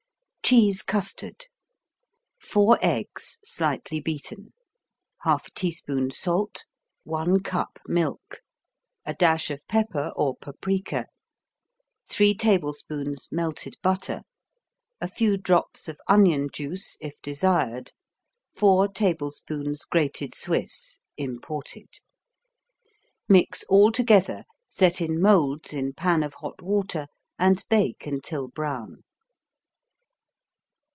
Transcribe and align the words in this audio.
Cheese 0.43 0.83
Custard 0.83 1.45
4 2.41 2.77
eggs, 2.81 3.39
slightly 3.41 4.01
beaten 4.01 4.51
1/2 5.23 5.53
teaspoon 5.53 6.11
salt 6.11 6.65
1 7.05 7.39
cup 7.41 7.79
milk 7.87 8.41
A 9.05 9.13
dash 9.13 9.49
of 9.49 9.65
pepper 9.69 10.11
or 10.13 10.35
paprika 10.35 11.05
3 12.09 12.33
tablespoons 12.35 13.29
melted 13.31 13.77
butter 13.81 14.23
A 14.99 15.07
few 15.07 15.37
drops 15.37 15.87
of 15.87 16.01
onion 16.09 16.49
juice, 16.51 16.97
if 16.99 17.13
desired 17.21 17.93
4 18.57 18.89
tablespoons 18.89 19.85
grated 19.85 20.35
Swiss 20.35 20.99
(imported) 21.15 22.01
Mix 23.29 23.63
all 23.69 23.89
together, 23.89 24.43
set 24.67 24.99
in 24.99 25.21
molds 25.21 25.71
in 25.71 25.93
pan 25.93 26.23
of 26.23 26.33
hot 26.33 26.61
water, 26.61 27.07
and 27.39 27.63
bake 27.69 28.05
until 28.05 28.49
brown. 28.49 29.03